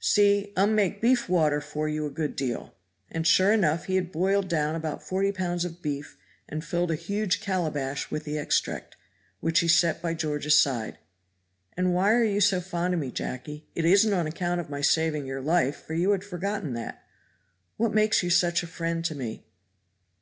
See, 0.00 0.52
um 0.54 0.74
make 0.74 1.00
beef 1.00 1.30
water 1.30 1.62
for 1.62 1.88
you 1.88 2.04
a 2.04 2.10
good 2.10 2.36
deal." 2.36 2.74
And 3.10 3.26
sure 3.26 3.54
enough 3.54 3.86
he 3.86 3.94
had 3.94 4.12
boiled 4.12 4.46
down 4.46 4.74
about 4.74 5.02
forty 5.02 5.32
pounds 5.32 5.64
of 5.64 5.80
beef 5.80 6.18
and 6.46 6.62
filled 6.62 6.90
a 6.90 6.94
huge 6.94 7.40
calabash 7.40 8.10
with 8.10 8.24
the 8.24 8.36
extract, 8.36 8.98
which 9.40 9.60
he 9.60 9.66
set 9.66 10.02
by 10.02 10.12
George's 10.12 10.58
side. 10.58 10.98
"And 11.74 11.94
why 11.94 12.12
are 12.12 12.22
you 12.22 12.42
so 12.42 12.60
fond 12.60 12.92
of 12.92 13.00
me, 13.00 13.10
Jacky? 13.10 13.66
It 13.74 13.86
isn't 13.86 14.12
on 14.12 14.26
account 14.26 14.60
of 14.60 14.68
my 14.68 14.82
saving 14.82 15.24
your 15.24 15.40
life, 15.40 15.86
for 15.86 15.94
you 15.94 16.10
had 16.10 16.22
forgotten 16.22 16.74
that. 16.74 17.02
What 17.78 17.94
makes 17.94 18.22
you 18.22 18.28
such 18.28 18.62
a 18.62 18.66
friend 18.66 19.02
to 19.06 19.14
me?" 19.14 19.46